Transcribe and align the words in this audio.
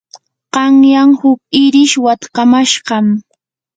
qanyan 0.53 1.09
huk 1.19 1.39
irish 1.63 1.95
watkamashqam. 2.03 3.05